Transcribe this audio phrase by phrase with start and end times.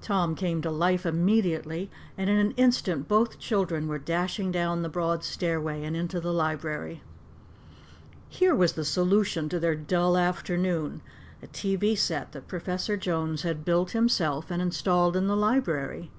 [0.00, 4.88] Tom came to life immediately, and in an instant both children were dashing down the
[4.88, 7.02] broad stairway and into the library.
[8.28, 11.02] Here was the solution to their dull afternoon
[11.42, 16.12] a television set that Professor Jones had built himself and installed in the library.